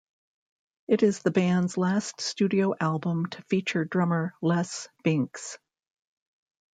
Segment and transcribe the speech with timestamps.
[0.87, 5.59] It is the band's last studio album to feature drummer Les Binks.